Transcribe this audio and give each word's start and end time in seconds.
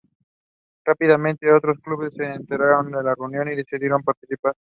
Rápidamente, 0.83 1.53
otros 1.53 1.77
clubes 1.79 2.15
se 2.15 2.25
enteraron 2.25 2.89
de 2.91 2.97
esta 2.97 3.13
reunión 3.13 3.49
y 3.49 3.55
decidieron 3.55 4.01
participar. 4.01 4.49